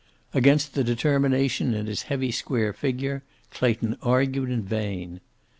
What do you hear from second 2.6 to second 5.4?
figure Clayton argued in vain.